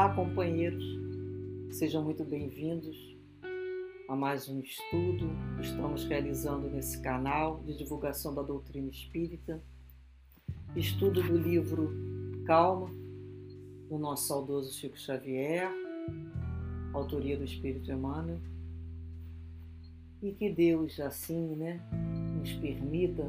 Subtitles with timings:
[0.00, 0.82] Olá, companheiros,
[1.72, 2.96] sejam muito bem-vindos
[4.08, 9.62] a mais um estudo que estamos realizando nesse canal de divulgação da doutrina espírita.
[10.74, 11.92] Estudo do livro
[12.46, 12.88] Calma,
[13.90, 15.70] do nosso saudoso Chico Xavier,
[16.94, 18.40] autoria do Espírito Emmanuel.
[20.22, 21.78] E que Deus, assim, né,
[22.38, 23.28] nos permita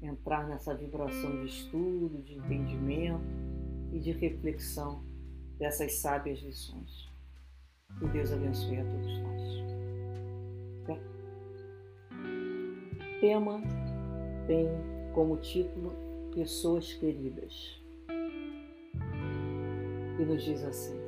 [0.00, 3.45] entrar nessa vibração de estudo, de entendimento
[3.92, 5.02] e de reflexão
[5.58, 7.08] dessas sábias lições.
[7.98, 9.42] Que Deus abençoe a todos nós.
[10.86, 11.00] Bem,
[13.20, 13.60] tema
[14.46, 14.68] tem
[15.14, 15.92] como título
[16.34, 17.80] Pessoas Queridas.
[20.18, 20.98] E nos diz assim: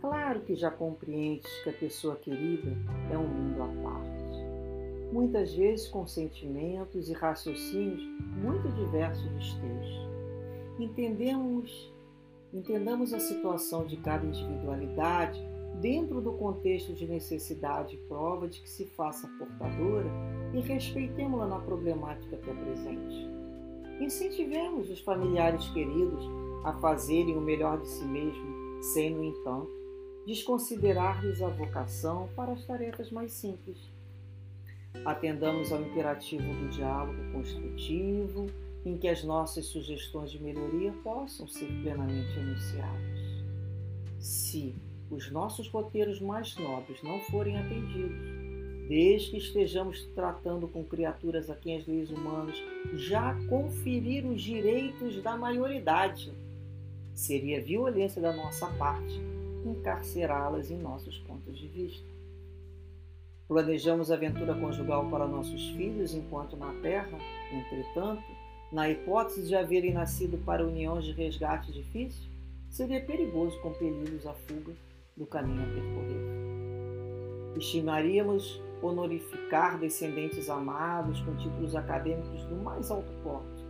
[0.00, 2.70] Claro que já compreendes que a pessoa querida
[3.10, 4.38] é um mundo à parte,
[5.12, 8.02] muitas vezes com sentimentos e raciocínios
[8.36, 10.15] muito diversos dos teus
[10.78, 11.92] entendemos,
[12.52, 15.40] entendamos a situação de cada individualidade
[15.80, 20.10] dentro do contexto de necessidade e prova de que se faça portadora
[20.54, 23.28] e respeitemos-la na problemática que é presente.
[24.00, 26.24] Incentivemos os familiares queridos
[26.64, 29.70] a fazerem o melhor de si mesmo, sem, no entanto,
[30.26, 33.78] desconsiderar-lhes a vocação para as tarefas mais simples.
[35.04, 38.46] Atendamos ao imperativo do diálogo construtivo,
[38.86, 43.44] em que as nossas sugestões de melhoria possam ser plenamente enunciadas.
[44.20, 44.74] Se
[45.10, 48.16] os nossos roteiros mais nobres não forem atendidos,
[48.88, 52.56] desde que estejamos tratando com criaturas a quem as leis humanas
[52.94, 56.32] já conferiram os direitos da maioridade,
[57.12, 59.20] seria violência da nossa parte
[59.64, 62.06] encarcerá-las em nossos pontos de vista.
[63.48, 67.18] Planejamos aventura conjugal para nossos filhos enquanto na terra,
[67.52, 68.22] entretanto,
[68.72, 72.30] na hipótese de haverem nascido para uniões de resgate difícil,
[72.68, 74.74] seria perigoso compeli-los à fuga
[75.16, 77.56] do caminho a percorrer.
[77.56, 83.64] Estimaríamos honorificar descendentes amados com títulos acadêmicos do mais alto porte.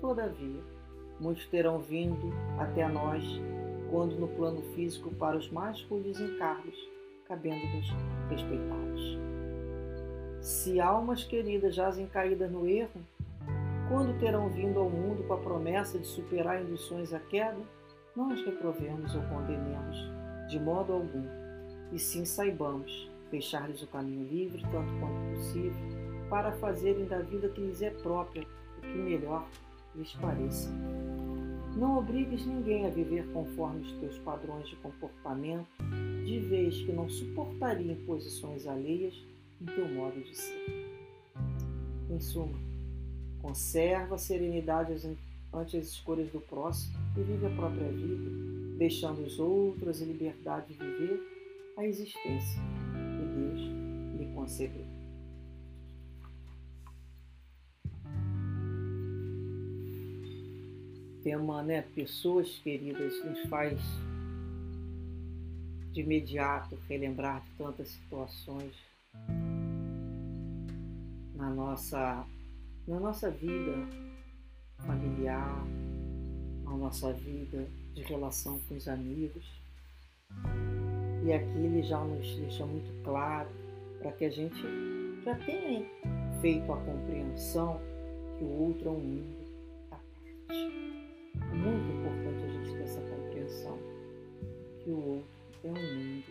[0.00, 0.62] Todavia,
[1.18, 3.24] muitos terão vindo até nós
[3.90, 6.76] quando no plano físico para os mais rudes encargos,
[7.26, 7.88] cabendo-nos
[8.28, 9.18] respeitados.
[10.40, 13.00] Se almas queridas jazem caídas no erro,
[13.88, 17.60] quando terão vindo ao mundo com a promessa de superar induções à queda,
[18.16, 19.96] não os reprovemos ou condenemos,
[20.48, 21.24] de modo algum,
[21.92, 25.72] e sim saibamos deixar-lhes o caminho livre, tanto quanto possível,
[26.28, 28.46] para fazerem da vida que lhes é própria
[28.78, 29.46] o que melhor
[29.94, 30.70] lhes pareça.
[31.76, 35.66] Não obrigues ninguém a viver conforme os teus padrões de comportamento,
[36.24, 39.14] de vez que não suportaria imposições alheias
[39.60, 40.96] em teu modo de ser.
[42.10, 42.58] Em suma,
[43.46, 44.92] Conserva a serenidade
[45.54, 48.28] ante as escolhas do próximo e vive a própria vida,
[48.76, 51.22] deixando os outros a liberdade de viver
[51.76, 53.60] a existência que Deus
[54.18, 54.84] lhe concedeu.
[61.22, 61.82] Tema, né?
[61.94, 63.78] Pessoas queridas nos faz
[65.92, 68.74] de imediato relembrar de tantas situações
[71.36, 72.26] na nossa
[72.86, 73.72] na nossa vida
[74.78, 75.64] familiar,
[76.64, 79.44] na nossa vida de relação com os amigos.
[81.24, 83.48] E aqui ele já nos deixa muito claro
[83.98, 84.62] para que a gente
[85.24, 85.84] já tenha
[86.40, 87.80] feito a compreensão
[88.38, 89.46] que o outro é um mundo
[89.90, 90.72] à parte.
[91.34, 93.78] É muito importante a gente ter essa compreensão
[94.84, 95.26] que o outro
[95.64, 96.24] é um mundo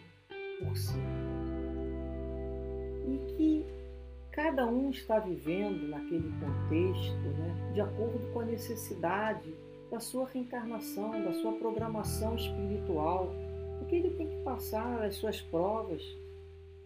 [0.60, 1.45] por si.
[4.36, 9.56] Cada um está vivendo naquele contexto né, de acordo com a necessidade
[9.90, 13.34] da sua reencarnação, da sua programação espiritual,
[13.80, 16.02] porque ele tem que passar as suas provas.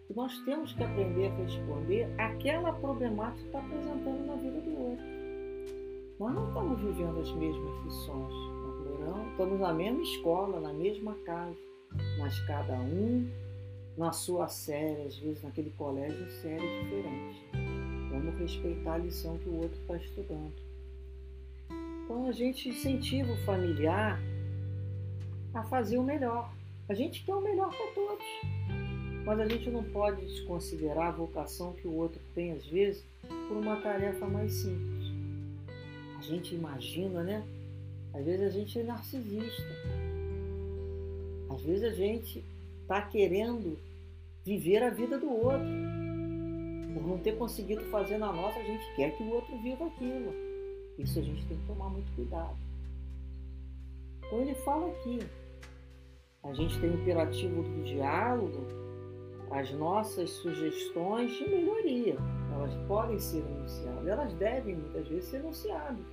[0.08, 4.80] E nós temos que aprender a responder aquela problemática que está apresentando na vida do
[4.80, 5.04] outro.
[6.20, 8.34] Nós não estamos vivendo as mesmas lições,
[9.00, 11.56] não, estamos na mesma escola, na mesma casa,
[12.16, 13.28] mas cada um
[14.00, 17.44] na sua série, às vezes naquele colégio, série diferente.
[18.10, 20.54] Vamos respeitar a lição que o outro está estudando.
[22.02, 24.18] Então a gente incentiva o familiar
[25.52, 26.50] a fazer o melhor.
[26.88, 28.24] A gente quer o melhor para todos.
[29.26, 33.04] Mas a gente não pode desconsiderar a vocação que o outro tem, às vezes,
[33.48, 35.12] por uma tarefa mais simples.
[36.18, 37.46] A gente imagina, né?
[38.14, 39.62] Às vezes a gente é narcisista.
[41.50, 42.42] Às vezes a gente
[42.80, 43.89] está querendo
[44.44, 45.68] viver a vida do outro.
[46.94, 50.32] Por não ter conseguido fazer na nossa, a gente quer que o outro viva aquilo.
[50.98, 52.56] Isso a gente tem que tomar muito cuidado.
[54.18, 55.18] Então ele fala aqui,
[56.42, 58.66] a gente tem o imperativo do diálogo,
[59.50, 62.16] as nossas sugestões de melhoria,
[62.52, 66.06] elas podem ser enunciadas, elas devem muitas vezes ser enunciadas.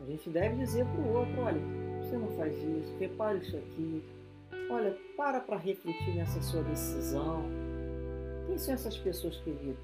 [0.00, 1.60] A gente deve dizer para o outro, olha,
[2.00, 4.02] você não faz isso, repare isso aqui,
[4.70, 7.42] olha, para para refletir nessa sua decisão.
[8.46, 9.78] Quem são essas pessoas queridas?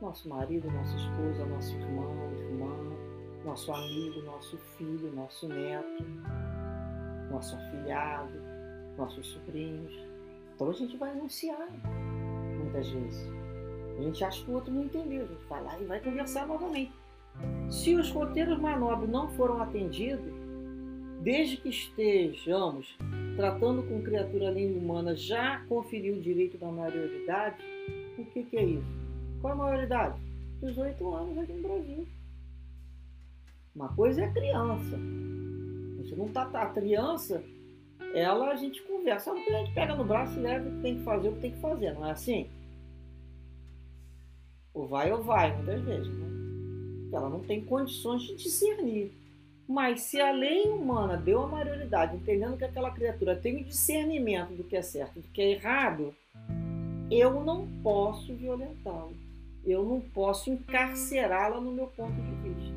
[0.00, 2.76] Nosso marido, nossa esposa, nosso irmão, irmã,
[3.44, 6.04] nosso amigo, nosso filho, nosso neto,
[7.30, 8.38] nosso afilhado,
[8.96, 9.94] nossos sobrinhos.
[10.54, 11.68] Então a gente vai anunciar
[12.58, 13.28] muitas vezes.
[13.98, 16.46] A gente acha que o outro não entendeu, a gente vai lá e vai conversar
[16.46, 16.92] novamente.
[17.70, 20.32] Se os roteiros manobras não foram atendidos,
[21.22, 22.96] desde que estejamos
[23.36, 27.62] tratando com criatura além humana, já conferiu o direito da maioridade,
[28.18, 28.86] o que, que é isso?
[29.40, 30.18] Qual a maioridade?
[30.62, 32.08] 18 anos aqui no Brasil.
[33.74, 34.98] Uma coisa é criança.
[35.98, 37.44] Gente não tá, a criança,
[38.14, 41.04] ela a gente conversa, a gente pega no braço e leva o que tem que
[41.04, 42.48] fazer, o que tem que fazer, não é assim?
[44.72, 46.26] Ou vai ou vai, muitas vezes, né?
[47.12, 49.12] Ela não tem condições de discernir.
[49.68, 54.52] Mas se a lei humana deu a maioridade, entendendo que aquela criatura tem o discernimento
[54.52, 56.14] do que é certo e do que é errado,
[57.10, 59.14] eu não posso violentá-lo.
[59.64, 62.74] Eu não posso encarcerá-la no meu ponto de vista.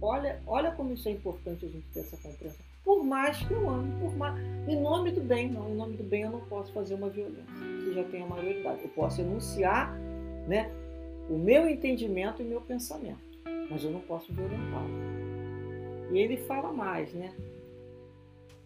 [0.00, 2.64] Olha, olha como isso é importante a gente ter essa compreensão.
[2.84, 6.04] Por mais que eu ame, por mais, em nome do bem, não, em nome do
[6.04, 7.44] bem eu não posso fazer uma violência.
[7.80, 8.82] Você já tem a maioridade.
[8.82, 9.92] Eu posso enunciar,
[10.48, 10.70] né,
[11.28, 13.20] o meu entendimento e o meu pensamento,
[13.70, 15.21] mas eu não posso violentá-lo.
[16.12, 17.34] E ele fala mais, né?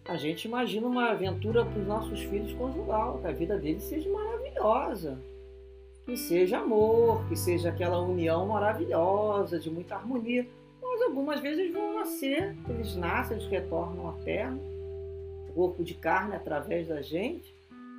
[0.05, 4.11] A gente imagina uma aventura para os nossos filhos conjugal, que a vida deles seja
[4.11, 5.19] maravilhosa,
[6.05, 10.47] que seja amor, que seja aquela união maravilhosa, de muita harmonia.
[10.83, 14.59] Mas algumas vezes vão nascer, eles nascem, eles retornam à Terra,
[15.55, 17.55] corpo de carne através da gente,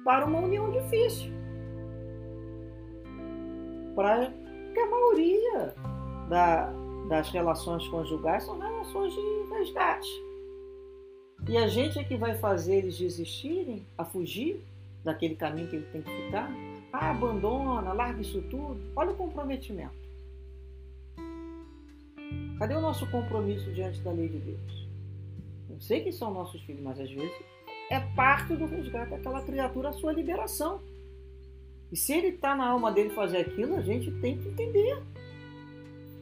[0.06, 1.32] para uma união difícil.
[3.96, 4.32] Para
[4.78, 5.74] porque a maioria
[6.30, 6.72] da,
[7.08, 10.10] das relações conjugais são relações de resgate.
[11.48, 14.62] E a gente é que vai fazer eles desistirem, a fugir
[15.04, 16.52] daquele caminho que ele tem que ficar.
[16.92, 18.80] Ah, abandona, larga isso tudo.
[18.96, 19.96] Olha o comprometimento.
[22.60, 24.88] Cadê o nosso compromisso diante da lei de Deus?
[25.70, 27.32] Eu sei que são nossos filhos, mas às vezes
[27.90, 30.82] é parte do resgate daquela criatura, a sua liberação.
[31.92, 35.02] E se ele está na alma dele fazer aquilo, a gente tem que entender.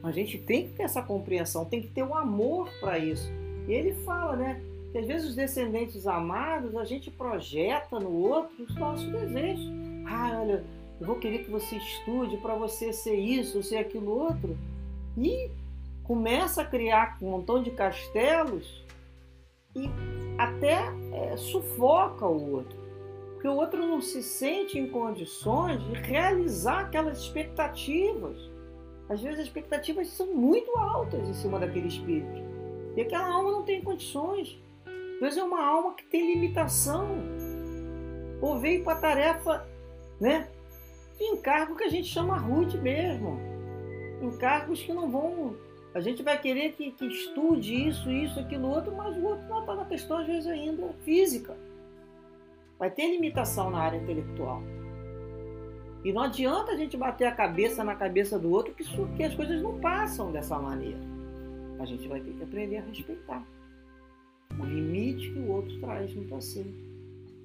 [0.06, 3.30] A gente tem que ter essa compreensão, tem que ter um amor para isso.
[3.68, 4.62] E ele fala, né?
[4.92, 9.66] Que às vezes os descendentes amados, a gente projeta no outro os nossos desejos.
[10.06, 10.64] Ah, olha,
[11.00, 14.56] eu vou querer que você estude para você ser isso, ser aquilo outro.
[15.18, 15.50] E
[16.04, 18.84] começa a criar um montão de castelos
[19.74, 19.90] e
[20.38, 20.78] até
[21.12, 22.86] é, sufoca o outro
[23.46, 28.45] porque o outro não se sente em condições de realizar aquelas expectativas.
[29.08, 32.42] Às vezes as expectativas são muito altas em cima daquele espírito.
[32.96, 34.60] E aquela alma não tem condições.
[35.14, 37.06] Às vezes é uma alma que tem limitação.
[38.40, 39.66] Ou veio para a tarefa
[40.20, 40.48] né,
[41.16, 43.38] de encargo que a gente chama rude mesmo.
[44.22, 45.56] Encargos que não vão.
[45.94, 49.60] A gente vai querer que, que estude isso, isso, aquilo, outro, mas o outro não
[49.60, 51.56] está na questão, às vezes, ainda física.
[52.78, 54.62] Vai ter limitação na área intelectual.
[56.06, 59.24] E não adianta a gente bater a cabeça na cabeça do outro que, isso, que
[59.24, 61.00] as coisas não passam dessa maneira.
[61.80, 63.44] A gente vai ter que aprender a respeitar
[64.56, 66.64] o limite que o outro traz no você.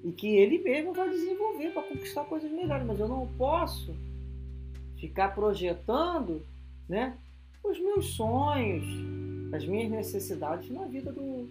[0.04, 2.86] E que ele mesmo vai desenvolver para conquistar coisas melhores.
[2.86, 3.96] Mas eu não posso
[4.96, 6.46] ficar projetando
[6.88, 7.18] né,
[7.64, 8.84] os meus sonhos,
[9.52, 11.48] as minhas necessidades na vida do,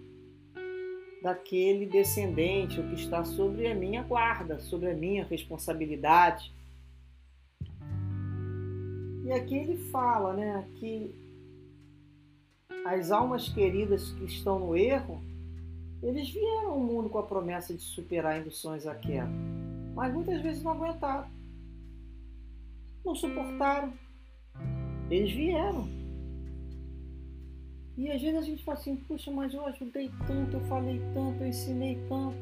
[1.22, 6.53] daquele descendente, o que está sobre a minha guarda, sobre a minha responsabilidade.
[9.32, 11.16] E aqui ele fala né, que
[12.86, 15.22] as almas queridas que estão no erro,
[16.04, 19.30] eles vieram ao mundo com a promessa de superar induções à queda,
[19.96, 21.30] mas muitas vezes não aguentaram,
[23.06, 23.94] não suportaram.
[25.10, 25.88] Eles vieram,
[27.98, 31.42] e às vezes a gente fala assim, puxa, mas eu ajudei tanto, eu falei tanto,
[31.42, 32.36] eu ensinei tanto.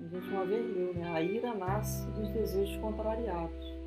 [0.00, 1.10] A gente uma vez leu, né?
[1.10, 3.77] A ira nasce dos desejos contrariados.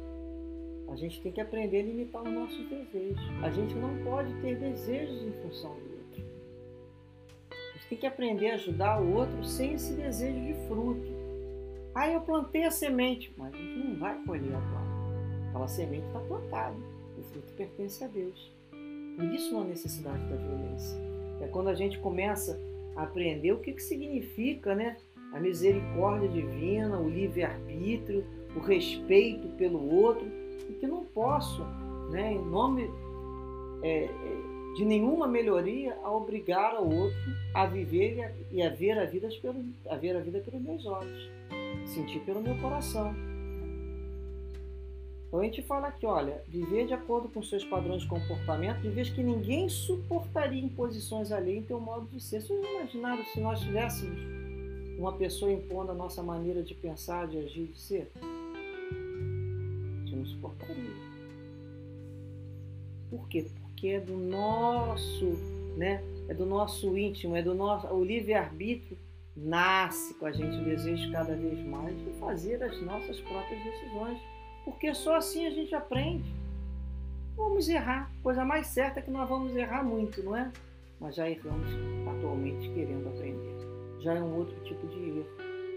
[0.91, 3.21] A gente tem que aprender a limitar os nossos desejos.
[3.41, 6.23] A gente não pode ter desejos em função do outro.
[7.49, 11.07] A gente tem que aprender a ajudar o outro sem esse desejo de fruto.
[11.95, 15.47] Ah, eu plantei a semente, mas a gente não vai colher a planta.
[15.49, 16.75] Aquela semente está plantada.
[17.17, 18.51] O fruto pertence a Deus.
[19.15, 20.97] Por isso há necessidade da violência.
[21.41, 22.59] É quando a gente começa
[22.95, 24.97] aprender o que, que significa né,
[25.31, 30.40] a misericórdia divina, o livre-arbítrio, o respeito pelo outro,
[30.81, 31.63] que não posso,
[32.09, 32.89] né, em nome
[33.83, 37.17] é, é, de nenhuma melhoria, a obrigar ao outro
[37.53, 40.61] a viver e a, e a ver a vida, pelo, a ver a vida pelos
[40.61, 41.29] meus olhos,
[41.85, 43.13] sentir pelo meu coração.
[45.27, 48.89] Então a gente fala aqui, olha, viver de acordo com seus padrões de comportamento, de
[48.89, 52.41] vez que ninguém suportaria imposições alheias em teu modo de ser.
[52.41, 54.19] Vocês imaginaram se nós tivéssemos
[54.97, 58.11] uma pessoa impondo a nossa maneira de pensar, de agir, de ser?
[60.21, 61.11] Não suportaria.
[63.09, 63.47] Por quê?
[63.61, 65.33] Porque é do nosso,
[65.75, 66.03] né?
[66.29, 67.87] É do nosso íntimo, é do nosso.
[67.87, 68.97] O livre-arbítrio
[69.35, 74.19] nasce com a gente o desejo cada vez mais de fazer as nossas próprias decisões
[74.63, 76.31] porque só assim a gente aprende.
[77.35, 78.11] Vamos errar.
[78.21, 80.51] Coisa mais certa é que nós vamos errar muito, não é?
[80.99, 81.67] Mas já erramos
[82.07, 84.01] atualmente querendo aprender.
[84.01, 85.25] Já é um outro tipo de erro.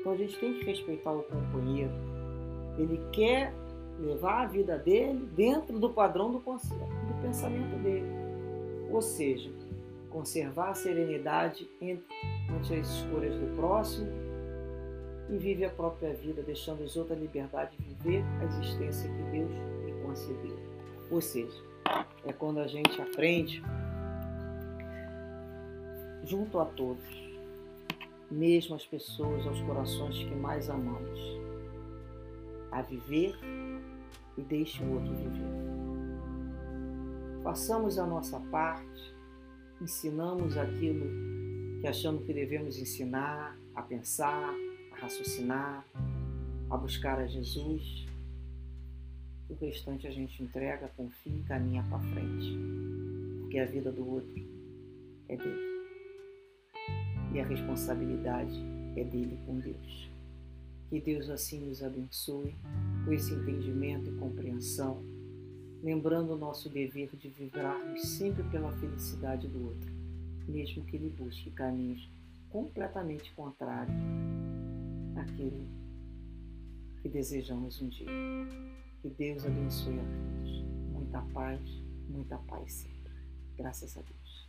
[0.00, 1.92] Então a gente tem que respeitar o companheiro.
[2.76, 3.54] Ele quer
[3.98, 8.06] levar a vida dele dentro do padrão do, do pensamento dele.
[8.90, 9.50] Ou seja,
[10.10, 14.08] conservar a serenidade ante as escolhas do próximo
[15.28, 19.22] e vive a própria vida, deixando os outros a liberdade de viver a existência que
[19.30, 19.50] Deus
[19.84, 20.56] lhe concedeu.
[21.10, 21.60] Ou seja,
[22.24, 23.62] é quando a gente aprende
[26.24, 27.04] junto a todos,
[28.30, 31.20] mesmo as pessoas, aos corações que mais amamos,
[32.70, 33.36] a viver
[34.36, 35.64] e deixe o outro viver.
[37.42, 39.14] Façamos a nossa parte,
[39.80, 41.04] ensinamos aquilo
[41.80, 44.54] que achamos que devemos ensinar, a pensar,
[44.92, 45.84] a raciocinar,
[46.70, 48.06] a buscar a Jesus.
[49.50, 52.56] O restante a gente entrega, confia e caminha para frente.
[53.42, 54.42] Porque a vida do outro
[55.28, 55.74] é dele.
[57.34, 58.58] E a responsabilidade
[58.96, 60.10] é dele com Deus.
[60.88, 62.54] Que Deus assim nos abençoe
[63.04, 65.04] com esse entendimento e compreensão,
[65.82, 69.92] lembrando o nosso dever de vibrarmos sempre pela felicidade do outro,
[70.48, 72.10] mesmo que ele busque caminhos
[72.48, 73.94] completamente contrários
[75.16, 75.66] aquilo
[77.02, 78.06] que desejamos um dia.
[79.02, 80.64] Que Deus abençoe a todos.
[80.92, 81.60] Muita paz,
[82.08, 83.12] muita paz sempre.
[83.56, 84.48] Graças a Deus.